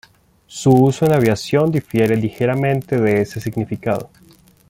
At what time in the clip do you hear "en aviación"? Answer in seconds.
1.05-1.69